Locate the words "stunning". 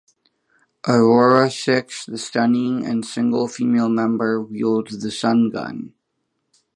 2.17-2.83